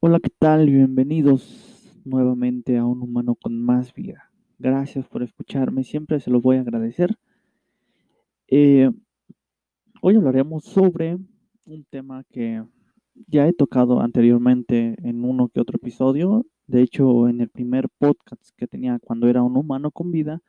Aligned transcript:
Hola, 0.00 0.20
¿qué 0.20 0.30
tal? 0.30 0.70
Bienvenidos 0.70 2.00
nuevamente 2.04 2.76
a 2.76 2.84
Un 2.84 3.02
Humano 3.02 3.34
con 3.34 3.60
Más 3.60 3.92
Vida. 3.92 4.30
Gracias 4.56 5.08
por 5.08 5.24
escucharme, 5.24 5.82
siempre 5.82 6.20
se 6.20 6.30
los 6.30 6.40
voy 6.40 6.56
a 6.56 6.60
agradecer. 6.60 7.16
Eh, 8.46 8.92
hoy 10.00 10.14
hablaremos 10.14 10.62
sobre 10.66 11.18
un 11.64 11.84
tema 11.90 12.22
que 12.30 12.62
ya 13.26 13.48
he 13.48 13.52
tocado 13.52 14.00
anteriormente 14.00 14.94
en 15.02 15.24
uno 15.24 15.48
que 15.48 15.60
otro 15.60 15.78
episodio. 15.78 16.46
De 16.68 16.80
hecho, 16.82 17.26
en 17.26 17.40
el 17.40 17.48
primer 17.48 17.88
podcast 17.98 18.50
que 18.56 18.68
tenía 18.68 19.00
cuando 19.00 19.26
era 19.26 19.42
un 19.42 19.56
humano 19.56 19.90
con 19.90 20.12
vida, 20.12 20.42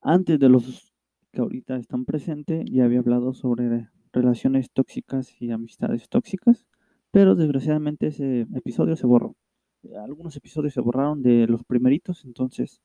antes 0.00 0.40
de 0.40 0.48
los 0.48 0.92
que 1.30 1.42
ahorita 1.42 1.76
están 1.76 2.04
presentes, 2.04 2.64
ya 2.68 2.86
había 2.86 2.98
hablado 2.98 3.34
sobre 3.34 3.88
relaciones 4.12 4.72
tóxicas 4.72 5.40
y 5.40 5.52
amistades 5.52 6.08
tóxicas, 6.08 6.66
pero 7.14 7.36
desgraciadamente 7.36 8.08
ese 8.08 8.40
episodio 8.56 8.96
se 8.96 9.06
borró. 9.06 9.36
Algunos 10.04 10.34
episodios 10.34 10.74
se 10.74 10.80
borraron 10.80 11.22
de 11.22 11.46
los 11.46 11.62
primeritos, 11.62 12.24
entonces, 12.24 12.80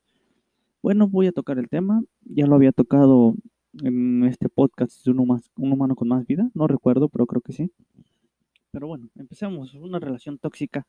bueno, 0.84 1.08
voy 1.08 1.26
a 1.26 1.32
tocar 1.32 1.58
el 1.58 1.68
tema. 1.68 2.04
Ya 2.26 2.46
lo 2.46 2.54
había 2.54 2.72
tocado 2.72 3.34
en 3.82 4.24
este 4.26 4.48
podcast 4.48 5.04
de 5.04 5.10
un, 5.12 5.18
huma- 5.18 5.42
un 5.58 5.74
humano 5.74 5.96
con 5.96 6.10
más 6.10 6.28
vida, 6.28 6.52
no 6.54 6.68
recuerdo, 6.68 7.10
pero 7.10 7.26
creo 7.26 7.42
que 7.42 7.54
sí. 7.54 7.72
Pero 8.70 8.86
bueno, 8.86 9.10
empecemos. 9.16 9.74
Una 9.74 9.98
relación 9.98 10.38
tóxica, 10.38 10.86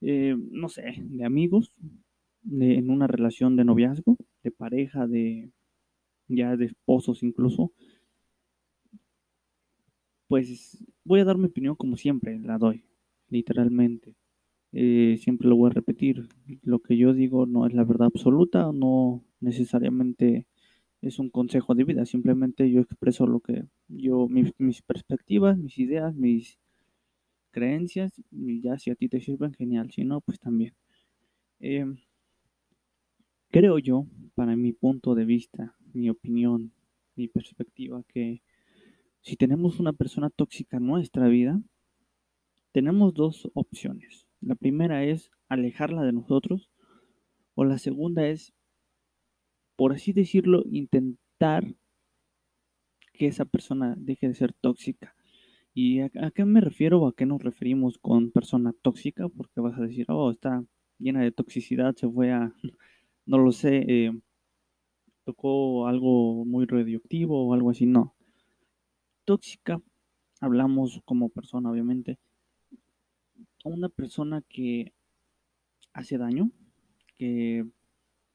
eh, 0.00 0.34
no 0.50 0.70
sé, 0.70 0.94
de 0.98 1.26
amigos, 1.26 1.74
en 2.50 2.88
una 2.88 3.06
relación 3.06 3.54
de 3.54 3.64
noviazgo, 3.66 4.16
de 4.42 4.50
pareja, 4.50 5.06
de 5.06 5.50
ya 6.28 6.56
de 6.56 6.64
esposos 6.64 7.22
incluso, 7.22 7.70
pues 10.34 10.84
voy 11.04 11.20
a 11.20 11.24
dar 11.24 11.38
mi 11.38 11.46
opinión 11.46 11.76
como 11.76 11.96
siempre 11.96 12.40
la 12.40 12.58
doy, 12.58 12.82
literalmente. 13.28 14.16
Eh, 14.72 15.16
siempre 15.22 15.46
lo 15.46 15.54
voy 15.54 15.70
a 15.70 15.74
repetir. 15.74 16.28
Lo 16.62 16.80
que 16.80 16.96
yo 16.96 17.14
digo 17.14 17.46
no 17.46 17.68
es 17.68 17.72
la 17.72 17.84
verdad 17.84 18.08
absoluta, 18.08 18.72
no 18.74 19.22
necesariamente 19.38 20.48
es 21.02 21.20
un 21.20 21.30
consejo 21.30 21.76
de 21.76 21.84
vida, 21.84 22.04
simplemente 22.04 22.68
yo 22.68 22.80
expreso 22.80 23.28
lo 23.28 23.38
que 23.38 23.62
yo, 23.86 24.26
mis, 24.26 24.82
perspectivas, 24.82 25.56
mis 25.56 25.78
ideas, 25.78 26.16
mis 26.16 26.58
creencias, 27.52 28.20
y 28.32 28.60
ya 28.60 28.76
si 28.76 28.90
a 28.90 28.96
ti 28.96 29.08
te 29.08 29.20
sirven, 29.20 29.54
genial, 29.54 29.92
si 29.92 30.02
no, 30.02 30.20
pues 30.20 30.40
también. 30.40 30.74
Eh, 31.60 31.86
creo 33.52 33.78
yo, 33.78 34.08
para 34.34 34.56
mi 34.56 34.72
punto 34.72 35.14
de 35.14 35.26
vista, 35.26 35.76
mi 35.92 36.10
opinión, 36.10 36.72
mi 37.14 37.28
perspectiva, 37.28 38.02
que 38.08 38.42
si 39.24 39.36
tenemos 39.36 39.80
una 39.80 39.94
persona 39.94 40.28
tóxica 40.28 40.76
en 40.76 40.86
nuestra 40.86 41.28
vida, 41.28 41.60
tenemos 42.72 43.14
dos 43.14 43.50
opciones. 43.54 44.28
La 44.42 44.54
primera 44.54 45.02
es 45.04 45.30
alejarla 45.48 46.02
de 46.02 46.12
nosotros 46.12 46.70
o 47.54 47.64
la 47.64 47.78
segunda 47.78 48.26
es, 48.26 48.52
por 49.76 49.92
así 49.92 50.12
decirlo, 50.12 50.62
intentar 50.70 51.74
que 53.14 53.26
esa 53.28 53.46
persona 53.46 53.94
deje 53.96 54.28
de 54.28 54.34
ser 54.34 54.52
tóxica. 54.52 55.14
¿Y 55.72 56.00
a, 56.00 56.10
qué 56.34 56.44
me 56.44 56.60
refiero 56.60 57.00
o 57.00 57.08
a 57.08 57.14
qué 57.14 57.24
nos 57.24 57.42
referimos 57.42 57.96
con 57.98 58.30
persona 58.30 58.74
tóxica? 58.82 59.28
Porque 59.30 59.60
vas 59.60 59.78
a 59.78 59.82
decir, 59.82 60.04
oh, 60.10 60.30
está 60.30 60.64
llena 60.98 61.22
de 61.22 61.32
toxicidad, 61.32 61.96
se 61.96 62.08
fue 62.08 62.30
a, 62.30 62.52
no 63.26 63.38
lo 63.38 63.52
sé, 63.52 63.84
eh, 63.88 64.12
tocó 65.24 65.86
algo 65.86 66.44
muy 66.44 66.66
radioactivo 66.66 67.48
o 67.48 67.54
algo 67.54 67.70
así. 67.70 67.86
No. 67.86 68.13
Tóxica, 69.24 69.80
hablamos 70.40 71.00
como 71.04 71.28
persona, 71.30 71.70
obviamente, 71.70 72.18
una 73.64 73.88
persona 73.88 74.42
que 74.48 74.92
hace 75.92 76.18
daño, 76.18 76.50
que 77.16 77.66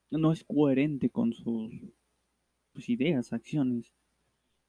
no 0.09 0.31
es 0.31 0.43
coherente 0.43 1.09
con 1.09 1.33
sus, 1.33 1.71
sus 2.73 2.89
ideas, 2.89 3.33
acciones, 3.33 3.93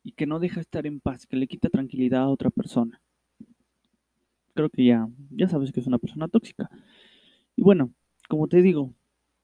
y 0.02 0.12
que 0.12 0.26
no 0.26 0.38
deja 0.38 0.60
estar 0.60 0.86
en 0.86 1.00
paz, 1.00 1.26
que 1.26 1.36
le 1.36 1.46
quita 1.46 1.68
tranquilidad 1.68 2.22
a 2.22 2.28
otra 2.28 2.50
persona. 2.50 3.00
Creo 4.54 4.68
que 4.68 4.84
ya, 4.84 5.08
ya 5.30 5.48
sabes 5.48 5.72
que 5.72 5.80
es 5.80 5.86
una 5.86 5.98
persona 5.98 6.28
tóxica. 6.28 6.68
Y 7.56 7.62
bueno, 7.62 7.92
como 8.28 8.48
te 8.48 8.62
digo, 8.62 8.94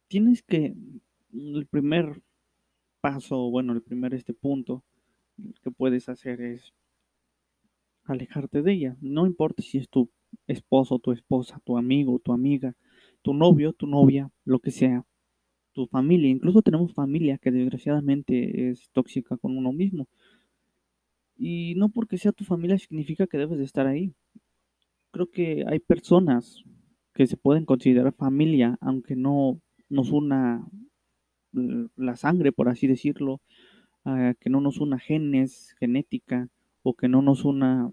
tienes 0.08 0.42
que, 0.42 0.74
el 1.32 1.66
primer 1.66 2.22
paso, 3.00 3.50
bueno, 3.50 3.72
el 3.72 3.82
primer 3.82 4.14
este 4.14 4.34
punto 4.34 4.84
que 5.62 5.70
puedes 5.70 6.08
hacer 6.08 6.40
es 6.40 6.72
alejarte 8.04 8.62
de 8.62 8.72
ella. 8.72 8.96
No 9.00 9.26
importa 9.26 9.62
si 9.62 9.78
es 9.78 9.88
tu 9.88 10.10
esposo, 10.46 10.98
tu 10.98 11.12
esposa, 11.12 11.60
tu 11.64 11.76
amigo, 11.76 12.18
tu 12.18 12.32
amiga, 12.32 12.74
tu 13.22 13.34
novio, 13.34 13.72
tu 13.72 13.86
novia, 13.86 14.30
lo 14.44 14.58
que 14.60 14.70
sea, 14.70 15.04
tu 15.72 15.86
familia. 15.86 16.30
Incluso 16.30 16.62
tenemos 16.62 16.94
familia 16.94 17.38
que 17.38 17.50
desgraciadamente 17.50 18.70
es 18.70 18.90
tóxica 18.90 19.36
con 19.36 19.56
uno 19.56 19.72
mismo. 19.72 20.06
Y 21.38 21.74
no 21.76 21.90
porque 21.90 22.18
sea 22.18 22.32
tu 22.32 22.44
familia 22.44 22.78
significa 22.78 23.26
que 23.26 23.38
debes 23.38 23.58
de 23.58 23.64
estar 23.64 23.86
ahí. 23.86 24.14
Creo 25.10 25.30
que 25.30 25.64
hay 25.66 25.78
personas 25.80 26.62
que 27.14 27.26
se 27.26 27.36
pueden 27.36 27.64
considerar 27.64 28.14
familia, 28.14 28.78
aunque 28.80 29.16
no 29.16 29.60
nos 29.88 30.10
una 30.10 30.66
la 31.52 32.16
sangre, 32.16 32.52
por 32.52 32.68
así 32.68 32.86
decirlo, 32.86 33.40
uh, 34.06 34.34
que 34.40 34.48
no 34.48 34.60
nos 34.60 34.78
una 34.78 34.98
genes, 34.98 35.74
genética, 35.78 36.48
o 36.82 36.94
que 36.94 37.08
no 37.08 37.20
nos 37.20 37.44
una 37.44 37.92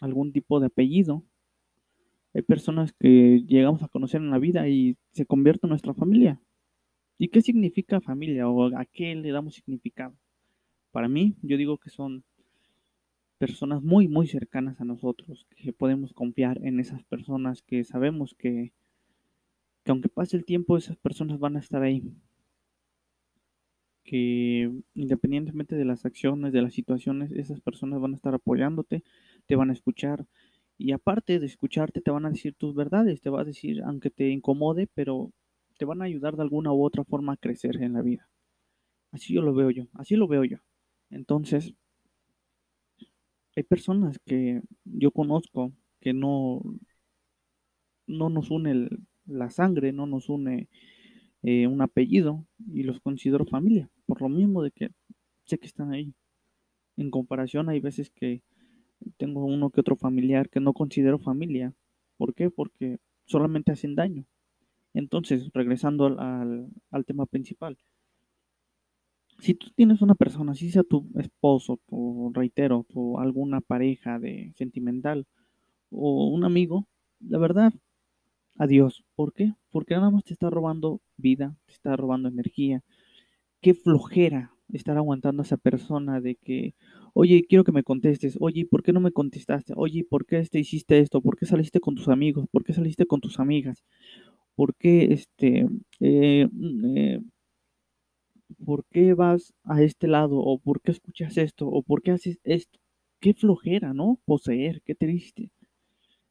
algún 0.00 0.32
tipo 0.32 0.60
de 0.60 0.66
apellido. 0.66 1.24
Hay 2.34 2.42
personas 2.42 2.92
que 2.92 3.42
llegamos 3.48 3.82
a 3.82 3.88
conocer 3.88 4.20
en 4.20 4.30
la 4.30 4.38
vida 4.38 4.68
y 4.68 4.96
se 5.12 5.26
convierte 5.26 5.66
en 5.66 5.70
nuestra 5.70 5.94
familia. 5.94 6.40
¿Y 7.18 7.28
qué 7.28 7.42
significa 7.42 8.00
familia 8.00 8.48
o 8.48 8.76
a 8.76 8.84
qué 8.84 9.14
le 9.14 9.32
damos 9.32 9.54
significado? 9.54 10.14
Para 10.92 11.08
mí, 11.08 11.36
yo 11.42 11.56
digo 11.56 11.78
que 11.78 11.90
son 11.90 12.24
personas 13.38 13.82
muy, 13.82 14.06
muy 14.06 14.26
cercanas 14.26 14.80
a 14.80 14.84
nosotros, 14.84 15.46
que 15.56 15.72
podemos 15.72 16.12
confiar 16.12 16.60
en 16.64 16.78
esas 16.78 17.02
personas, 17.04 17.62
que 17.62 17.84
sabemos 17.84 18.34
que, 18.34 18.72
que 19.82 19.90
aunque 19.90 20.08
pase 20.08 20.36
el 20.36 20.44
tiempo, 20.44 20.76
esas 20.76 20.96
personas 20.98 21.38
van 21.38 21.56
a 21.56 21.60
estar 21.60 21.82
ahí. 21.82 22.02
Que 24.04 24.70
independientemente 24.94 25.76
de 25.76 25.84
las 25.84 26.04
acciones, 26.04 26.52
de 26.52 26.62
las 26.62 26.74
situaciones, 26.74 27.32
esas 27.32 27.60
personas 27.60 28.00
van 28.00 28.12
a 28.12 28.16
estar 28.16 28.34
apoyándote, 28.34 29.04
te 29.46 29.56
van 29.56 29.70
a 29.70 29.72
escuchar. 29.74 30.26
Y 30.78 30.92
aparte 30.92 31.38
de 31.38 31.46
escucharte, 31.46 32.00
te 32.00 32.10
van 32.10 32.26
a 32.26 32.30
decir 32.30 32.54
tus 32.54 32.74
verdades, 32.74 33.20
te 33.20 33.30
va 33.30 33.42
a 33.42 33.44
decir, 33.44 33.82
aunque 33.82 34.10
te 34.10 34.30
incomode, 34.30 34.88
pero 34.94 35.32
te 35.78 35.84
van 35.84 36.02
a 36.02 36.06
ayudar 36.06 36.36
de 36.36 36.42
alguna 36.42 36.72
u 36.72 36.84
otra 36.84 37.04
forma 37.04 37.34
a 37.34 37.36
crecer 37.36 37.82
en 37.82 37.92
la 37.94 38.02
vida. 38.02 38.28
Así 39.12 39.34
yo 39.34 39.42
lo 39.42 39.54
veo 39.54 39.70
yo, 39.70 39.88
así 39.94 40.16
lo 40.16 40.28
veo 40.28 40.44
yo. 40.44 40.58
Entonces, 41.10 41.74
hay 43.56 43.62
personas 43.64 44.18
que 44.24 44.62
yo 44.84 45.10
conozco 45.10 45.72
que 46.00 46.12
no, 46.12 46.62
no 48.06 48.30
nos 48.30 48.50
une 48.50 48.88
la 49.26 49.50
sangre, 49.50 49.92
no 49.92 50.06
nos 50.06 50.28
une 50.28 50.68
eh, 51.42 51.66
un 51.66 51.80
apellido 51.82 52.46
y 52.72 52.82
los 52.82 53.00
considero 53.00 53.46
familia, 53.46 53.90
por 54.06 54.20
lo 54.20 54.28
mismo 54.28 54.62
de 54.62 54.70
que 54.70 54.90
sé 55.44 55.58
que 55.58 55.66
están 55.66 55.92
ahí. 55.92 56.14
En 56.96 57.10
comparación, 57.10 57.68
hay 57.68 57.80
veces 57.80 58.10
que 58.10 58.42
tengo 59.16 59.44
uno 59.44 59.70
que 59.70 59.80
otro 59.80 59.96
familiar 59.96 60.50
que 60.50 60.60
no 60.60 60.72
considero 60.72 61.18
familia. 61.18 61.72
¿Por 62.16 62.34
qué? 62.34 62.50
Porque 62.50 62.98
solamente 63.26 63.72
hacen 63.72 63.94
daño. 63.94 64.26
Entonces, 64.92 65.50
regresando 65.54 66.06
al, 66.06 66.68
al, 66.90 67.04
tema 67.04 67.24
principal, 67.26 67.78
si 69.38 69.54
tú 69.54 69.70
tienes 69.74 70.02
una 70.02 70.14
persona, 70.14 70.54
si 70.54 70.70
sea 70.70 70.82
tu 70.82 71.08
esposo, 71.16 71.80
tu 71.86 72.32
reitero, 72.34 72.84
tu 72.88 73.18
alguna 73.18 73.60
pareja 73.60 74.18
de 74.18 74.52
sentimental 74.56 75.26
o 75.90 76.28
un 76.28 76.44
amigo, 76.44 76.88
la 77.20 77.38
verdad, 77.38 77.72
adiós. 78.64 79.04
¿Por 79.16 79.32
qué? 79.34 79.54
Porque 79.70 79.94
nada 79.94 80.10
más 80.10 80.24
te 80.24 80.32
está 80.34 80.50
robando 80.50 81.00
vida, 81.16 81.56
te 81.66 81.72
está 81.74 81.96
robando 81.96 82.28
energía. 82.28 82.82
Qué 83.62 83.74
flojera 83.74 84.52
estar 84.72 84.96
aguantando 84.96 85.42
a 85.42 85.46
esa 85.46 85.56
persona 85.58 86.20
de 86.20 86.36
que, 86.36 86.74
oye, 87.14 87.44
quiero 87.48 87.64
que 87.64 87.72
me 87.72 87.82
contestes, 87.84 88.36
oye, 88.40 88.66
¿por 88.66 88.82
qué 88.84 88.92
no 88.92 89.00
me 89.00 89.12
contestaste? 89.12 89.74
Oye, 89.76 90.04
¿por 90.04 90.26
qué 90.26 90.38
este 90.40 90.60
hiciste 90.60 90.98
esto? 91.00 91.20
¿Por 91.22 91.36
qué 91.38 91.46
saliste 91.46 91.80
con 91.80 91.94
tus 91.96 92.08
amigos? 92.08 92.46
¿Por 92.52 92.64
qué 92.64 92.72
saliste 92.74 93.06
con 93.06 93.20
tus 93.20 93.40
amigas? 93.40 93.84
¿Por 94.56 94.74
qué 94.76 95.12
este 95.14 95.66
eh, 96.00 96.48
eh, 96.96 97.20
¿por 98.64 98.84
qué 98.92 99.12
vas 99.14 99.52
a 99.64 99.82
este 99.82 100.06
lado? 100.06 100.38
¿O 100.38 100.58
por 100.58 100.80
qué 100.80 100.92
escuchas 100.92 101.36
esto? 101.36 101.66
¿O 101.68 101.82
por 101.82 102.00
qué 102.02 102.12
haces 102.12 102.38
esto? 102.44 102.78
Qué 103.20 103.34
flojera, 103.34 103.92
¿no? 103.92 104.20
Poseer, 104.24 104.82
qué 104.82 104.94
triste. 104.94 105.50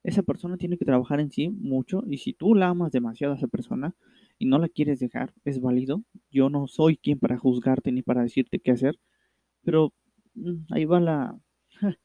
Esa 0.03 0.23
persona 0.23 0.57
tiene 0.57 0.77
que 0.77 0.85
trabajar 0.85 1.19
en 1.19 1.31
sí 1.31 1.49
mucho 1.49 2.03
y 2.07 2.17
si 2.17 2.33
tú 2.33 2.55
la 2.55 2.69
amas 2.69 2.91
demasiado 2.91 3.33
a 3.33 3.37
esa 3.37 3.47
persona 3.47 3.95
y 4.37 4.45
no 4.45 4.57
la 4.59 4.69
quieres 4.69 4.99
dejar, 4.99 5.33
es 5.45 5.59
válido. 5.61 6.03
Yo 6.31 6.49
no 6.49 6.67
soy 6.67 6.97
quien 6.97 7.19
para 7.19 7.37
juzgarte 7.37 7.91
ni 7.91 8.01
para 8.01 8.23
decirte 8.23 8.59
qué 8.59 8.71
hacer, 8.71 8.99
pero 9.63 9.93
ahí 10.71 10.85
va 10.85 10.99
la 10.99 11.39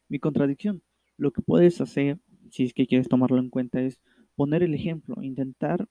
mi 0.09 0.19
contradicción. 0.19 0.83
Lo 1.17 1.33
que 1.33 1.43
puedes 1.43 1.81
hacer 1.81 2.19
si 2.55 2.65
es 2.65 2.75
que 2.75 2.87
quieres 2.87 3.09
tomarlo 3.09 3.39
en 3.39 3.51
cuenta, 3.51 3.81
es 3.81 4.01
poner 4.37 4.63
el 4.63 4.75
ejemplo, 4.75 5.23
intentar 5.23 5.89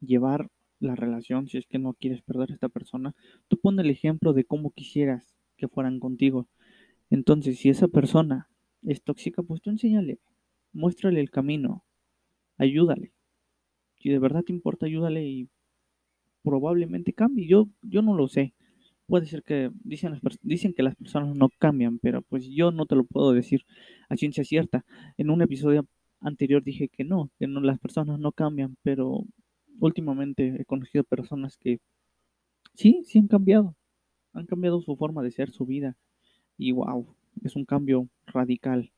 llevar 0.00 0.50
la 0.78 0.94
relación, 0.94 1.48
si 1.48 1.58
es 1.58 1.66
que 1.66 1.78
no 1.78 1.94
quieres 1.94 2.22
perder 2.22 2.50
a 2.50 2.54
esta 2.54 2.68
persona, 2.68 3.14
tú 3.48 3.58
pon 3.58 3.80
el 3.80 3.90
ejemplo 3.90 4.32
de 4.32 4.44
cómo 4.44 4.70
quisieras 4.70 5.34
que 5.56 5.68
fueran 5.68 6.00
contigo. 6.00 6.48
Entonces, 7.10 7.58
si 7.58 7.70
esa 7.70 7.88
persona 7.88 8.48
es 8.82 9.02
tóxica, 9.02 9.42
pues 9.42 9.60
tú 9.62 9.70
enséñale, 9.70 10.18
muéstrale 10.72 11.20
el 11.20 11.30
camino, 11.30 11.84
ayúdale. 12.58 13.12
Si 13.96 14.10
de 14.10 14.18
verdad 14.18 14.44
te 14.44 14.52
importa, 14.52 14.86
ayúdale 14.86 15.24
y 15.26 15.48
probablemente 16.42 17.12
cambie. 17.12 17.46
Yo, 17.46 17.68
yo 17.82 18.02
no 18.02 18.16
lo 18.16 18.28
sé. 18.28 18.54
Puede 19.06 19.26
ser 19.26 19.42
que 19.42 19.70
dicen, 19.84 20.12
las, 20.12 20.38
dicen 20.42 20.74
que 20.74 20.82
las 20.82 20.96
personas 20.96 21.34
no 21.34 21.48
cambian, 21.58 21.98
pero 21.98 22.22
pues 22.22 22.46
yo 22.48 22.70
no 22.72 22.86
te 22.86 22.96
lo 22.96 23.04
puedo 23.04 23.32
decir 23.32 23.64
a 24.08 24.16
ciencia 24.16 24.44
cierta. 24.44 24.84
En 25.16 25.30
un 25.30 25.42
episodio 25.42 25.86
anterior 26.20 26.62
dije 26.62 26.88
que 26.88 27.04
no, 27.04 27.30
que 27.38 27.46
no, 27.46 27.60
las 27.60 27.78
personas 27.78 28.18
no 28.18 28.32
cambian, 28.32 28.76
pero 28.82 29.24
últimamente 29.80 30.56
he 30.60 30.64
conocido 30.64 31.04
personas 31.04 31.56
que 31.56 31.80
sí, 32.74 33.02
sí 33.04 33.18
han 33.18 33.28
cambiado. 33.28 33.76
Han 34.32 34.46
cambiado 34.46 34.80
su 34.82 34.96
forma 34.96 35.22
de 35.22 35.30
ser, 35.32 35.50
su 35.50 35.66
vida. 35.66 35.96
Y 36.58 36.72
wow, 36.72 37.06
es 37.44 37.56
un 37.56 37.64
cambio 37.64 38.08
radical. 38.26 38.92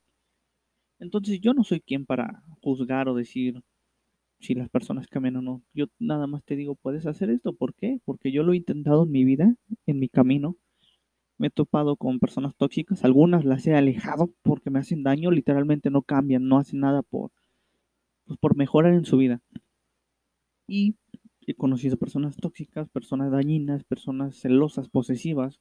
Entonces 1.01 1.41
yo 1.41 1.55
no 1.55 1.65
soy 1.65 1.81
quien 1.81 2.07
para 2.07 2.43
juzgar 2.61 3.09
o 3.09 3.15
decir 3.15 3.63
si 4.39 4.55
las 4.55 4.69
personas 4.69 5.07
cambian 5.09 5.37
o 5.37 5.43
no. 5.43 5.63
Yo 5.75 5.87
nada 5.99 6.27
más 6.27 6.45
te 6.45 6.57
digo, 6.57 6.75
puedes 6.77 7.07
hacer 7.07 7.31
esto. 7.31 7.55
¿Por 7.55 7.75
qué? 7.75 8.01
Porque 8.05 8.33
yo 8.33 8.43
lo 8.43 8.53
he 8.53 8.57
intentado 8.57 9.05
en 9.05 9.11
mi 9.11 9.25
vida, 9.25 9.55
en 9.87 9.99
mi 9.99 10.09
camino. 10.09 10.57
Me 11.39 11.49
he 11.49 11.51
topado 11.51 11.97
con 11.97 12.19
personas 12.21 12.55
tóxicas. 12.57 13.05
Algunas 13.05 13.45
las 13.45 13.67
he 13.67 13.75
alejado 13.75 14.33
porque 14.43 14.71
me 14.71 14.79
hacen 14.79 15.03
daño. 15.03 15.31
Literalmente 15.31 15.91
no 15.91 16.03
cambian, 16.03 16.49
no 16.49 16.59
hacen 16.59 16.81
nada 16.81 17.03
por, 17.03 17.33
pues, 18.27 18.39
por 18.39 18.57
mejorar 18.57 18.95
en 18.95 19.05
su 19.05 19.17
vida. 19.17 19.43
Y 20.67 20.97
he 21.47 21.55
conocido 21.55 21.97
personas 21.97 22.37
tóxicas, 22.37 22.89
personas 22.91 23.33
dañinas, 23.33 23.85
personas 23.85 24.37
celosas, 24.37 24.89
posesivas, 24.89 25.59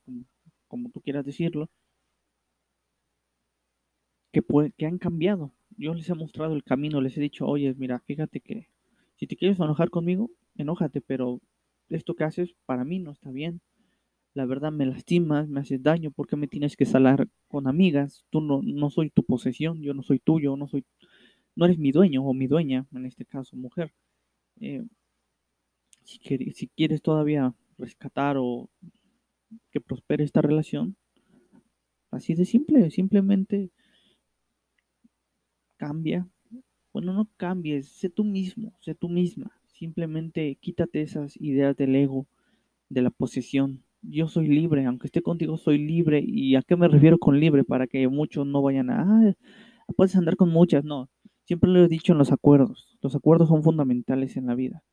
como, 0.68 0.90
tú 0.90 1.02
quieras 1.02 1.26
decirlo, 1.26 1.70
que, 4.32 4.42
que 4.78 4.86
han 4.86 4.98
cambiado. 4.98 5.52
Yo 5.78 5.94
les 5.94 6.10
he 6.10 6.14
mostrado 6.14 6.56
el 6.56 6.64
camino, 6.64 7.02
les 7.02 7.18
he 7.18 7.22
dicho, 7.22 7.48
oye, 7.48 7.74
mira, 7.78 8.00
fíjate 8.00 8.42
que 8.42 8.68
si 9.16 9.28
te 9.28 9.36
quieres 9.36 9.60
enojar 9.60 9.90
conmigo, 9.90 10.32
enójate, 10.56 11.02
pero 11.02 11.42
esto 11.90 12.16
que 12.16 12.24
haces 12.24 12.56
para 12.66 12.84
mí 12.84 13.00
no 13.00 13.12
está 13.12 13.32
bien. 13.32 13.62
La 14.34 14.46
verdad 14.46 14.72
me 14.72 14.86
lastimas, 14.86 15.48
me 15.48 15.60
haces 15.60 15.82
daño, 15.82 16.12
¿por 16.12 16.28
qué 16.28 16.36
me 16.36 16.48
tienes 16.48 16.78
que 16.78 16.86
salar 16.86 17.28
con 17.48 17.68
amigas? 17.68 18.26
Tú 18.30 18.42
no, 18.42 18.62
no 18.64 18.90
soy 18.90 19.10
tu 19.10 19.24
posesión, 19.24 19.82
yo 19.82 19.94
no 19.94 20.04
soy 20.04 20.20
tuyo, 20.20 20.56
no 20.56 20.68
soy, 20.68 20.86
no 21.56 21.66
eres 21.66 21.80
mi 21.80 21.92
dueño 21.92 22.24
o 22.24 22.34
mi 22.34 22.48
dueña, 22.48 22.86
en 22.94 23.06
este 23.06 23.26
caso 23.26 23.58
mujer. 23.58 23.92
Eh, 24.62 24.84
si, 26.04 26.20
si 26.54 26.68
quieres 26.68 27.02
todavía 27.02 27.54
rescatar 27.78 28.38
o 28.38 28.70
que 29.72 29.82
prospere 29.82 30.24
esta 30.24 30.42
relación, 30.42 30.96
así 32.12 32.36
de 32.36 32.46
simple, 32.46 32.92
simplemente 32.92 33.72
cambia. 35.80 36.28
Bueno, 36.94 37.14
no 37.14 37.28
cambies, 37.38 37.88
sé 37.88 38.10
tú 38.10 38.24
mismo, 38.24 38.74
sé 38.82 38.94
tú 38.94 39.10
misma. 39.10 39.52
Simplemente 39.68 40.58
quítate 40.62 41.02
esas 41.02 41.38
ideas 41.38 41.76
del 41.78 41.96
ego, 41.96 42.28
de 42.90 43.02
la 43.02 43.10
posesión. 43.10 43.84
Yo 44.02 44.28
soy 44.28 44.48
libre, 44.48 44.86
aunque 44.86 45.08
esté 45.08 45.22
contigo, 45.22 45.58
soy 45.58 45.78
libre. 45.80 46.22
¿Y 46.26 46.56
a 46.56 46.62
qué 46.62 46.76
me 46.76 46.88
refiero 46.88 47.18
con 47.18 47.40
libre? 47.40 47.64
Para 47.64 47.88
que 47.88 48.08
muchos 48.08 48.46
no 48.46 48.62
vayan 48.62 48.90
a, 48.90 49.02
ah, 49.02 49.34
puedes 49.96 50.16
andar 50.16 50.36
con 50.36 50.50
muchas. 50.50 50.84
No, 50.84 51.10
siempre 51.46 51.70
lo 51.70 51.84
he 51.84 51.88
dicho 51.88 52.12
en 52.14 52.20
los 52.20 52.32
acuerdos. 52.32 52.98
Los 53.02 53.16
acuerdos 53.16 53.50
son 53.50 53.64
fundamentales 53.64 54.38
en 54.38 54.48
la 54.48 54.56
vida. 54.56 54.84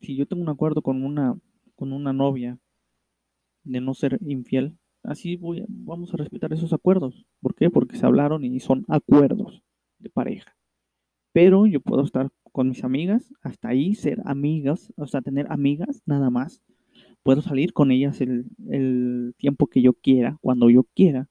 Si 0.00 0.16
yo 0.16 0.26
tengo 0.26 0.42
un 0.42 0.48
acuerdo 0.48 0.82
con 0.82 1.04
una, 1.04 1.36
con 1.76 1.92
una 1.92 2.12
novia 2.12 2.58
de 3.64 3.80
no 3.80 3.94
ser 3.94 4.18
infiel, 4.26 4.76
así 5.02 5.36
voy 5.36 5.64
vamos 5.68 6.12
a 6.14 6.16
respetar 6.16 6.52
esos 6.52 6.72
acuerdos. 6.72 7.26
¿Por 7.40 7.54
qué? 7.54 7.70
Porque 7.70 7.96
se 7.96 8.06
hablaron 8.06 8.44
y 8.44 8.60
son 8.60 8.84
acuerdos 8.88 9.62
de 9.98 10.10
pareja. 10.10 10.56
Pero 11.32 11.66
yo 11.66 11.80
puedo 11.80 12.02
estar 12.02 12.30
con 12.52 12.68
mis 12.68 12.84
amigas, 12.84 13.32
hasta 13.42 13.68
ahí 13.68 13.94
ser 13.94 14.20
amigas, 14.24 14.92
o 14.96 15.06
sea, 15.06 15.20
tener 15.22 15.46
amigas 15.50 16.02
nada 16.06 16.30
más. 16.30 16.62
Puedo 17.22 17.42
salir 17.42 17.72
con 17.72 17.90
ellas 17.90 18.20
el, 18.20 18.46
el 18.68 19.34
tiempo 19.36 19.66
que 19.66 19.82
yo 19.82 19.92
quiera, 19.92 20.38
cuando 20.40 20.70
yo 20.70 20.84
quiera. 20.94 21.28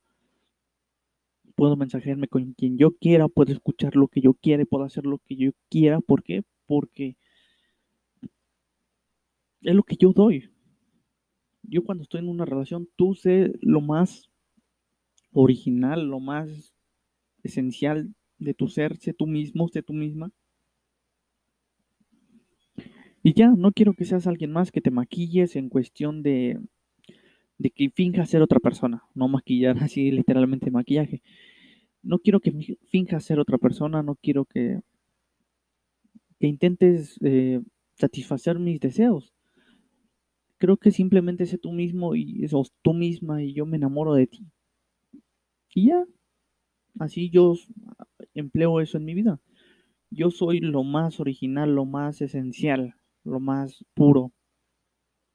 Puedo 1.55 1.75
mensajearme 1.75 2.27
con 2.27 2.53
quien 2.53 2.77
yo 2.77 2.91
quiera, 2.91 3.27
puedo 3.27 3.51
escuchar 3.51 3.95
lo 3.95 4.07
que 4.07 4.21
yo 4.21 4.33
quiera, 4.35 4.63
puedo 4.65 4.83
hacer 4.83 5.05
lo 5.05 5.17
que 5.19 5.35
yo 5.35 5.51
quiera. 5.69 5.99
¿Por 6.01 6.23
qué? 6.23 6.43
Porque 6.67 7.17
es 9.61 9.75
lo 9.75 9.83
que 9.83 9.95
yo 9.97 10.13
doy 10.13 10.49
yo 11.67 11.83
cuando 11.83 12.03
estoy 12.03 12.21
en 12.21 12.29
una 12.29 12.45
relación, 12.45 12.87
tú 12.95 13.13
sé 13.13 13.53
lo 13.61 13.81
más 13.81 14.29
original, 15.33 16.07
lo 16.07 16.19
más 16.19 16.73
esencial 17.43 18.13
de 18.39 18.53
tu 18.53 18.67
ser, 18.69 18.97
sé 18.97 19.13
tú 19.13 19.27
mismo, 19.27 19.67
sé 19.67 19.83
tú 19.83 19.93
misma. 19.93 20.31
Y 23.21 23.33
ya, 23.33 23.49
no 23.49 23.71
quiero 23.73 23.93
que 23.93 24.05
seas 24.05 24.27
alguien 24.27 24.51
más 24.51 24.71
que 24.71 24.81
te 24.81 24.91
maquilles 24.91 25.55
en 25.57 25.69
cuestión 25.69 26.23
de, 26.23 26.59
de 27.57 27.69
que 27.71 27.89
finjas 27.89 28.29
ser 28.29 28.41
otra 28.41 28.59
persona, 28.59 29.03
no 29.13 29.27
maquillar 29.27 29.77
así 29.83 30.11
literalmente 30.11 30.71
maquillaje. 30.71 31.21
No 32.01 32.19
quiero 32.19 32.39
que 32.39 32.77
finjas 32.89 33.25
ser 33.25 33.39
otra 33.39 33.57
persona, 33.57 34.01
no 34.01 34.15
quiero 34.15 34.45
que, 34.45 34.79
que 36.39 36.47
intentes 36.47 37.19
eh, 37.21 37.61
satisfacer 37.95 38.59
mis 38.59 38.79
deseos 38.79 39.33
creo 40.57 40.77
que 40.77 40.91
simplemente 40.91 41.45
sé 41.45 41.57
tú 41.57 41.71
mismo 41.71 42.15
y 42.15 42.47
sos 42.47 42.73
tú 42.81 42.93
misma 42.93 43.43
y 43.43 43.53
yo 43.53 43.65
me 43.65 43.77
enamoro 43.77 44.13
de 44.13 44.27
ti. 44.27 44.47
Y 45.73 45.87
ya, 45.87 46.05
así 46.99 47.29
yo 47.29 47.55
empleo 48.33 48.81
eso 48.81 48.97
en 48.97 49.05
mi 49.05 49.13
vida. 49.13 49.39
Yo 50.09 50.31
soy 50.31 50.59
lo 50.59 50.83
más 50.83 51.19
original, 51.19 51.75
lo 51.75 51.85
más 51.85 52.21
esencial, 52.21 52.95
lo 53.23 53.39
más 53.39 53.83
puro 53.93 54.31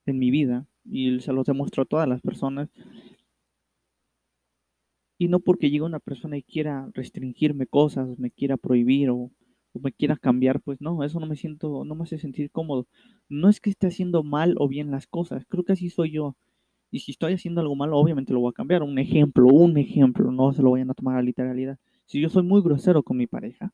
en 0.07 0.19
mi 0.19 0.31
vida 0.31 0.67
y 0.85 1.21
se 1.21 1.33
lo 1.33 1.45
demuestro 1.45 1.83
a 1.83 1.87
todas 1.87 2.09
las 2.09 2.21
personas. 2.21 2.71
Y 5.19 5.29
no 5.29 5.41
porque 5.41 5.71
llegue 5.71 5.83
una 5.83 6.01
persona 6.01 6.37
y 6.37 6.43
quiera 6.43 6.91
restringirme 6.95 7.67
cosas, 7.67 8.19
me 8.19 8.31
quiera 8.31 8.57
prohibir 8.57 9.11
o 9.11 9.31
o 9.73 9.81
me 9.81 9.93
quiera 9.93 10.17
cambiar, 10.17 10.61
pues 10.61 10.81
no, 10.81 11.03
eso 11.05 11.21
no 11.21 11.27
me 11.27 11.37
siento, 11.37 11.85
no 11.85 11.95
me 11.95 12.05
hace 12.05 12.19
sentir 12.19 12.51
cómodo. 12.51 12.87
No 13.29 13.49
es 13.49 13.61
que 13.61 13.71
esté 13.71 13.87
haciendo 13.89 14.23
mal 14.23 14.55
o 14.59 14.69
bien 14.69 14.91
las 14.91 15.07
cosas, 15.07 15.45
creo 15.49 15.65
que 15.65 15.73
así 15.73 15.91
soy 15.91 16.13
yo. 16.13 16.37
Y 16.91 17.01
si 17.01 17.13
estoy 17.13 17.33
haciendo 17.33 17.63
algo 17.63 17.75
malo, 17.75 17.97
obviamente 17.97 18.35
lo 18.35 18.41
voy 18.41 18.51
a 18.51 18.53
cambiar. 18.53 18.83
Un 18.83 18.99
ejemplo, 18.99 19.49
un 19.49 19.79
ejemplo, 19.79 20.31
no 20.31 20.53
se 20.53 20.63
lo 20.63 20.73
vayan 20.73 20.91
a 20.91 20.95
tomar 20.95 21.17
a 21.17 21.23
literalidad. 21.23 21.79
Si 22.05 22.21
yo 22.21 22.29
soy 22.29 22.43
muy 22.43 22.61
grosero 22.63 23.03
con 23.03 23.17
mi 23.17 23.27
pareja, 23.27 23.73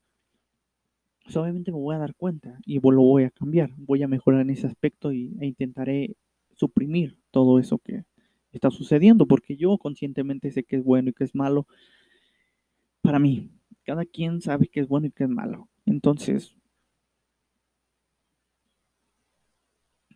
pues 1.23 1.35
obviamente 1.35 1.71
me 1.71 1.77
voy 1.77 1.95
a 1.95 1.99
dar 1.99 2.15
cuenta 2.15 2.57
y 2.65 2.79
lo 2.79 3.01
voy 3.01 3.25
a 3.25 3.29
cambiar. 3.29 3.71
Voy 3.77 4.01
a 4.03 4.07
mejorar 4.07 4.41
en 4.41 4.51
ese 4.51 4.67
aspecto 4.67 5.11
y, 5.11 5.35
e 5.41 5.47
intentaré 5.47 6.15
suprimir 6.55 7.17
todo 7.29 7.59
eso 7.59 7.77
que 7.77 8.03
está 8.51 8.71
sucediendo, 8.71 9.27
porque 9.27 9.57
yo 9.57 9.77
conscientemente 9.77 10.49
sé 10.51 10.63
que 10.63 10.77
es 10.77 10.83
bueno 10.83 11.09
y 11.09 11.13
que 11.13 11.25
es 11.25 11.35
malo 11.35 11.67
para 13.01 13.19
mí. 13.19 13.51
Cada 13.83 14.05
quien 14.05 14.41
sabe 14.41 14.69
que 14.69 14.79
es 14.79 14.87
bueno 14.87 15.07
y 15.07 15.11
que 15.11 15.25
es 15.25 15.29
malo. 15.29 15.67
Entonces, 15.89 16.55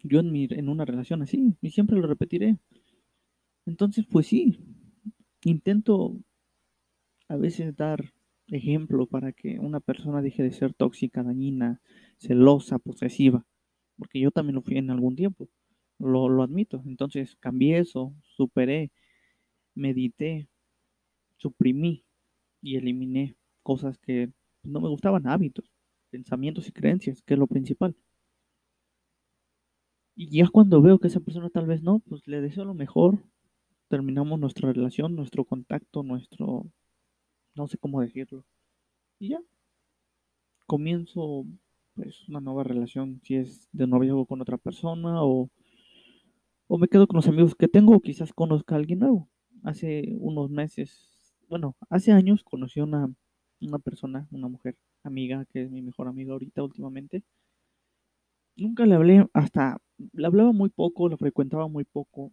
yo 0.03 0.19
en, 0.19 0.31
mi, 0.31 0.47
en 0.51 0.69
una 0.69 0.85
relación 0.85 1.23
así, 1.23 1.55
y 1.61 1.71
siempre 1.71 1.97
lo 1.97 2.05
repetiré. 2.05 2.59
Entonces, 3.65 4.05
pues 4.09 4.27
sí, 4.27 4.59
intento 5.43 6.15
a 7.27 7.37
veces 7.37 7.75
dar 7.75 8.13
ejemplo 8.47 9.07
para 9.07 9.31
que 9.31 9.57
una 9.57 9.79
persona 9.79 10.21
deje 10.21 10.43
de 10.43 10.51
ser 10.51 10.75
tóxica, 10.75 11.23
dañina, 11.23 11.81
celosa, 12.19 12.77
posesiva, 12.77 13.43
porque 13.97 14.19
yo 14.19 14.29
también 14.29 14.55
lo 14.55 14.61
fui 14.61 14.77
en 14.77 14.91
algún 14.91 15.15
tiempo, 15.15 15.49
lo, 15.97 16.29
lo 16.29 16.43
admito. 16.43 16.83
Entonces 16.85 17.35
cambié 17.39 17.79
eso, 17.79 18.13
superé, 18.21 18.91
medité, 19.73 20.49
suprimí 21.37 22.05
y 22.61 22.75
eliminé 22.75 23.35
cosas 23.63 23.97
que 23.97 24.31
no 24.63 24.81
me 24.81 24.89
gustaban 24.89 25.27
hábitos, 25.27 25.65
pensamientos 26.09 26.67
y 26.67 26.71
creencias, 26.71 27.21
que 27.21 27.33
es 27.33 27.39
lo 27.39 27.47
principal. 27.47 27.95
Y 30.15 30.29
ya 30.29 30.47
cuando 30.47 30.81
veo 30.81 30.99
que 30.99 31.07
esa 31.07 31.19
persona 31.19 31.49
tal 31.49 31.65
vez 31.65 31.81
no, 31.81 31.99
pues 31.99 32.27
le 32.27 32.41
deseo 32.41 32.65
lo 32.65 32.73
mejor. 32.73 33.19
Terminamos 33.89 34.39
nuestra 34.39 34.71
relación, 34.71 35.15
nuestro 35.15 35.45
contacto, 35.45 36.03
nuestro... 36.03 36.65
no 37.55 37.67
sé 37.67 37.77
cómo 37.77 38.01
decirlo. 38.01 38.45
Y 39.19 39.29
ya. 39.29 39.41
Comienzo 40.65 41.45
pues 41.95 42.27
una 42.27 42.39
nueva 42.39 42.63
relación, 42.63 43.21
si 43.23 43.35
es 43.35 43.69
de 43.71 43.85
noviazgo 43.85 44.25
con 44.25 44.41
otra 44.41 44.57
persona 44.57 45.23
o, 45.23 45.49
o 46.67 46.77
me 46.77 46.87
quedo 46.87 47.07
con 47.07 47.17
los 47.17 47.27
amigos 47.27 47.55
que 47.55 47.67
tengo 47.67 47.95
o 47.95 48.01
quizás 48.01 48.33
conozca 48.33 48.75
a 48.75 48.79
alguien 48.79 48.99
nuevo. 48.99 49.29
Hace 49.63 50.15
unos 50.19 50.49
meses 50.49 51.13
bueno, 51.53 51.75
hace 51.89 52.11
años 52.11 52.43
conocí 52.43 52.79
a 52.79 52.83
una, 52.83 53.13
una 53.67 53.79
persona, 53.79 54.27
una 54.31 54.47
mujer 54.47 54.75
amiga, 55.03 55.45
que 55.45 55.63
es 55.63 55.71
mi 55.71 55.81
mejor 55.81 56.07
amiga 56.07 56.33
ahorita 56.33 56.63
últimamente. 56.63 57.23
Nunca 58.55 58.85
le 58.85 58.95
hablé, 58.95 59.27
hasta 59.33 59.77
le 60.13 60.27
hablaba 60.27 60.51
muy 60.51 60.69
poco, 60.69 61.09
la 61.09 61.17
frecuentaba 61.17 61.67
muy 61.67 61.85
poco. 61.85 62.31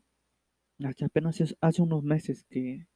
Hasta 0.83 1.07
apenas 1.07 1.43
hace 1.61 1.83
unos 1.83 2.03
meses 2.03 2.45
que 2.49 2.87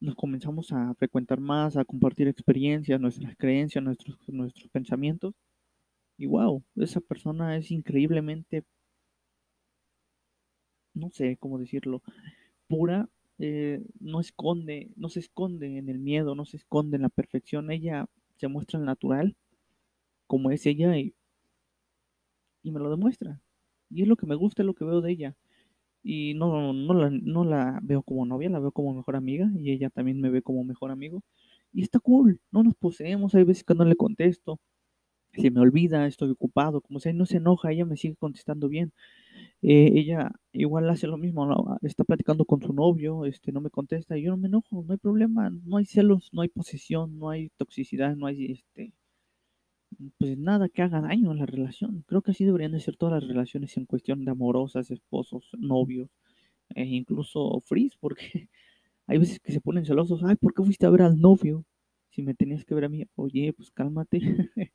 nos 0.00 0.16
comenzamos 0.16 0.72
a 0.72 0.94
frecuentar 0.94 1.40
más, 1.40 1.76
a 1.76 1.84
compartir 1.84 2.28
experiencias, 2.28 3.00
nuestras 3.00 3.36
creencias, 3.36 3.84
nuestros, 3.84 4.18
nuestros 4.28 4.68
pensamientos. 4.70 5.34
Y 6.18 6.26
wow, 6.26 6.62
esa 6.76 7.00
persona 7.00 7.56
es 7.56 7.70
increíblemente, 7.70 8.64
no 10.94 11.10
sé 11.10 11.36
cómo 11.38 11.58
decirlo, 11.58 12.02
pura, 12.68 13.08
eh, 13.42 13.82
no 14.00 14.20
esconde, 14.20 14.92
no 14.96 15.08
se 15.10 15.20
esconde 15.20 15.78
en 15.78 15.88
el 15.88 15.98
miedo, 15.98 16.34
no 16.36 16.44
se 16.46 16.56
esconde 16.58 16.96
en 16.96 17.02
la 17.02 17.08
perfección, 17.10 17.70
ella 17.72 18.06
se 18.36 18.48
muestra 18.48 18.80
natural, 18.80 19.36
como 20.28 20.50
es 20.52 20.66
ella, 20.66 20.96
y, 20.98 21.14
y 22.62 22.70
me 22.70 22.80
lo 22.80 22.90
demuestra. 22.90 23.40
Y 23.90 24.02
es 24.02 24.08
lo 24.08 24.16
que 24.16 24.26
me 24.26 24.34
gusta, 24.34 24.62
es 24.62 24.66
lo 24.66 24.74
que 24.74 24.84
veo 24.84 25.00
de 25.00 25.12
ella. 25.12 25.36
Y 26.02 26.34
no, 26.34 26.72
no, 26.72 26.94
la, 26.94 27.10
no 27.10 27.44
la 27.44 27.80
veo 27.82 28.02
como 28.02 28.26
novia, 28.26 28.50
la 28.50 28.60
veo 28.60 28.72
como 28.72 28.94
mejor 28.94 29.16
amiga, 29.16 29.50
y 29.58 29.72
ella 29.72 29.90
también 29.90 30.20
me 30.20 30.30
ve 30.30 30.42
como 30.42 30.64
mejor 30.64 30.90
amigo. 30.90 31.22
Y 31.72 31.82
está 31.82 32.00
cool, 32.00 32.40
no 32.52 32.62
nos 32.64 32.74
poseemos, 32.76 33.34
hay 33.34 33.44
veces 33.44 33.64
que 33.64 33.74
no 33.74 33.84
le 33.84 33.96
contesto, 33.96 34.60
se 35.32 35.50
me 35.50 35.60
olvida, 35.60 36.06
estoy 36.06 36.30
ocupado, 36.30 36.80
como 36.82 37.00
sea, 37.00 37.12
no 37.14 37.26
se 37.26 37.38
enoja, 37.38 37.72
ella 37.72 37.86
me 37.86 37.96
sigue 37.96 38.16
contestando 38.16 38.68
bien. 38.68 38.92
Eh, 39.62 39.92
ella 39.94 40.32
igual 40.52 40.90
hace 40.90 41.06
lo 41.06 41.16
mismo, 41.18 41.46
¿no? 41.46 41.78
está 41.82 42.04
platicando 42.04 42.44
con 42.44 42.60
su 42.62 42.72
novio, 42.72 43.24
este, 43.26 43.52
no 43.52 43.60
me 43.60 43.70
contesta, 43.70 44.18
y 44.18 44.22
yo 44.24 44.30
no 44.32 44.36
me 44.36 44.48
enojo, 44.48 44.82
no 44.84 44.92
hay 44.92 44.98
problema, 44.98 45.50
no 45.50 45.76
hay 45.78 45.86
celos, 45.86 46.28
no 46.32 46.42
hay 46.42 46.48
posesión, 46.48 47.18
no 47.18 47.30
hay 47.30 47.50
toxicidad, 47.58 48.16
no 48.16 48.26
hay 48.26 48.46
este, 48.52 48.92
pues 50.18 50.38
nada 50.38 50.68
que 50.68 50.82
haga 50.82 51.00
daño 51.00 51.30
a 51.30 51.34
la 51.34 51.46
relación. 51.46 52.04
Creo 52.06 52.22
que 52.22 52.30
así 52.32 52.44
deberían 52.44 52.72
de 52.72 52.80
ser 52.80 52.96
todas 52.96 53.22
las 53.22 53.28
relaciones 53.28 53.76
en 53.76 53.86
cuestión 53.86 54.24
de 54.24 54.30
amorosas, 54.30 54.90
esposos, 54.90 55.50
novios, 55.58 56.10
e 56.74 56.84
incluso 56.84 57.60
frizz, 57.66 57.96
porque 57.98 58.48
hay 59.08 59.18
veces 59.18 59.40
que 59.40 59.52
se 59.52 59.60
ponen 59.60 59.86
celosos, 59.86 60.22
ay, 60.24 60.36
¿por 60.36 60.54
qué 60.54 60.62
fuiste 60.64 60.86
a 60.86 60.90
ver 60.90 61.02
al 61.02 61.20
novio? 61.20 61.64
Si 62.10 62.22
me 62.22 62.34
tenías 62.34 62.64
que 62.64 62.74
ver 62.74 62.86
a 62.86 62.90
mí, 62.90 63.04
oye, 63.16 63.52
pues 63.54 63.70
cálmate. 63.72 64.20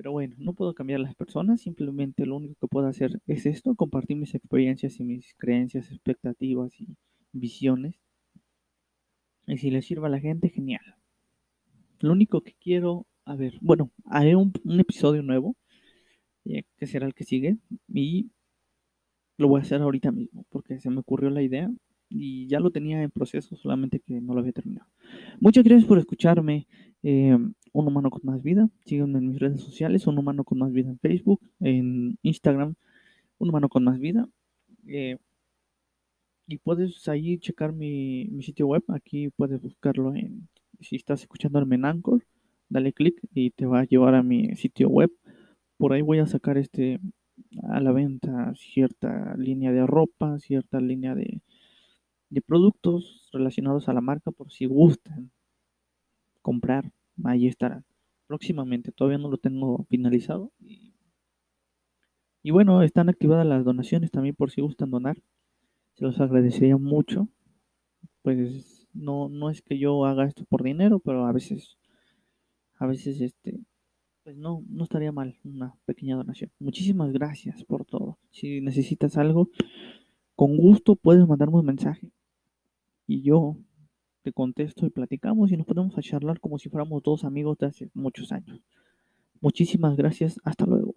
Pero 0.00 0.12
bueno, 0.12 0.34
no 0.38 0.54
puedo 0.54 0.72
cambiar 0.72 1.00
las 1.00 1.14
personas, 1.14 1.60
simplemente 1.60 2.24
lo 2.24 2.36
único 2.36 2.54
que 2.58 2.68
puedo 2.68 2.86
hacer 2.86 3.20
es 3.26 3.44
esto, 3.44 3.74
compartir 3.74 4.16
mis 4.16 4.34
experiencias 4.34 4.98
y 4.98 5.04
mis 5.04 5.34
creencias, 5.36 5.92
expectativas 5.92 6.72
y 6.80 6.96
visiones. 7.32 7.96
Y 9.46 9.58
si 9.58 9.70
le 9.70 9.82
sirve 9.82 10.06
a 10.06 10.08
la 10.08 10.18
gente, 10.18 10.48
genial. 10.48 10.80
Lo 11.98 12.12
único 12.12 12.40
que 12.40 12.54
quiero, 12.58 13.06
a 13.26 13.36
ver, 13.36 13.58
bueno, 13.60 13.90
haré 14.06 14.36
un, 14.36 14.54
episodio 14.80 15.22
nuevo, 15.22 15.54
eh, 16.46 16.62
que 16.78 16.86
será 16.86 17.06
el 17.06 17.12
que 17.12 17.24
sigue, 17.24 17.58
y 17.86 18.30
lo 19.36 19.48
voy 19.48 19.60
a 19.60 19.64
hacer 19.64 19.82
ahorita 19.82 20.12
mismo, 20.12 20.46
porque 20.48 20.80
se 20.80 20.88
me 20.88 21.00
ocurrió 21.00 21.28
la 21.28 21.42
idea 21.42 21.70
y 22.10 22.48
ya 22.48 22.60
lo 22.60 22.70
tenía 22.70 23.02
en 23.02 23.10
proceso, 23.10 23.56
solamente 23.56 24.00
que 24.00 24.20
no 24.20 24.34
lo 24.34 24.40
había 24.40 24.52
terminado. 24.52 24.88
Muchas 25.40 25.64
gracias 25.64 25.86
por 25.86 25.98
escucharme. 25.98 26.66
Eh, 27.02 27.38
un 27.72 27.86
humano 27.86 28.10
con 28.10 28.22
más 28.24 28.42
vida. 28.42 28.68
Síganme 28.84 29.18
en 29.18 29.28
mis 29.28 29.38
redes 29.38 29.60
sociales, 29.60 30.06
un 30.06 30.18
humano 30.18 30.44
con 30.44 30.58
más 30.58 30.72
vida 30.72 30.90
en 30.90 30.98
Facebook, 30.98 31.40
en 31.60 32.18
Instagram, 32.22 32.74
un 33.38 33.48
humano 33.48 33.68
con 33.68 33.84
más 33.84 33.98
vida. 33.98 34.28
Eh, 34.86 35.16
y 36.46 36.58
puedes 36.58 37.08
ahí 37.08 37.38
checar 37.38 37.72
mi, 37.72 38.28
sitio 38.42 38.66
web. 38.66 38.82
Aquí 38.88 39.30
puedes 39.30 39.60
buscarlo 39.62 40.14
en, 40.14 40.48
si 40.80 40.96
estás 40.96 41.22
escuchando 41.22 41.60
en 41.60 41.84
Anchor, 41.84 42.24
dale 42.68 42.92
clic 42.92 43.20
y 43.32 43.50
te 43.50 43.66
va 43.66 43.80
a 43.80 43.84
llevar 43.84 44.14
a 44.14 44.22
mi 44.22 44.56
sitio 44.56 44.88
web. 44.88 45.10
Por 45.76 45.92
ahí 45.92 46.02
voy 46.02 46.18
a 46.18 46.26
sacar 46.26 46.58
este 46.58 47.00
a 47.62 47.80
la 47.80 47.92
venta 47.92 48.52
cierta 48.56 49.34
línea 49.36 49.72
de 49.72 49.86
ropa, 49.86 50.38
cierta 50.40 50.80
línea 50.80 51.14
de, 51.14 51.40
de 52.30 52.40
productos 52.40 53.28
relacionados 53.32 53.88
a 53.88 53.92
la 53.92 54.00
marca 54.00 54.30
por 54.30 54.50
si 54.50 54.66
gustan 54.66 55.30
comprar, 56.42 56.92
ahí 57.24 57.46
estarán. 57.46 57.84
Próximamente, 58.26 58.92
todavía 58.92 59.18
no 59.18 59.28
lo 59.28 59.36
tengo 59.36 59.84
finalizado. 59.90 60.52
Y, 62.42 62.52
bueno, 62.52 62.82
están 62.82 63.08
activadas 63.08 63.46
las 63.46 63.64
donaciones 63.64 64.10
también 64.10 64.34
por 64.34 64.50
si 64.50 64.60
gustan 64.60 64.90
donar. 64.90 65.20
Se 65.94 66.04
los 66.04 66.20
agradecería 66.20 66.76
mucho. 66.76 67.28
Pues 68.22 68.88
no, 68.94 69.28
no 69.28 69.50
es 69.50 69.62
que 69.62 69.78
yo 69.78 70.04
haga 70.06 70.26
esto 70.26 70.44
por 70.44 70.62
dinero, 70.62 71.00
pero 71.00 71.26
a 71.26 71.32
veces, 71.32 71.76
a 72.76 72.86
veces 72.86 73.20
este, 73.20 73.60
pues 74.22 74.36
no, 74.36 74.62
no 74.68 74.84
estaría 74.84 75.12
mal 75.12 75.38
una 75.44 75.74
pequeña 75.84 76.16
donación. 76.16 76.50
Muchísimas 76.58 77.12
gracias 77.12 77.64
por 77.64 77.84
todo. 77.84 78.18
Si 78.30 78.60
necesitas 78.60 79.16
algo, 79.16 79.48
con 80.36 80.56
gusto 80.56 80.96
puedes 80.96 81.26
mandarme 81.26 81.58
un 81.58 81.66
mensaje. 81.66 82.12
Y 83.10 83.22
yo 83.22 83.56
te 84.22 84.32
contesto 84.32 84.86
y 84.86 84.90
platicamos 84.90 85.50
y 85.50 85.56
nos 85.56 85.66
ponemos 85.66 85.98
a 85.98 86.00
charlar 86.00 86.38
como 86.38 86.60
si 86.60 86.68
fuéramos 86.68 87.02
dos 87.02 87.24
amigos 87.24 87.58
de 87.58 87.66
hace 87.66 87.90
muchos 87.92 88.30
años. 88.30 88.60
Muchísimas 89.40 89.96
gracias, 89.96 90.40
hasta 90.44 90.64
luego. 90.64 90.94